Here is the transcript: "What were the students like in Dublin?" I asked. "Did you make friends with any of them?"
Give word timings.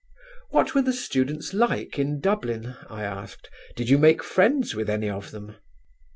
"What 0.49 0.73
were 0.73 0.81
the 0.81 0.93
students 0.93 1.53
like 1.53 1.99
in 1.99 2.19
Dublin?" 2.21 2.75
I 2.89 3.03
asked. 3.03 3.51
"Did 3.75 3.87
you 3.87 3.99
make 3.99 4.23
friends 4.23 4.73
with 4.73 4.89
any 4.89 5.11
of 5.11 5.29
them?" 5.29 5.57